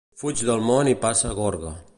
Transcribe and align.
Fuig 0.21 0.41
del 0.47 0.63
món 0.69 0.89
i 0.95 0.97
passa 1.05 1.31
a 1.35 1.39
Gorga. 1.43 1.79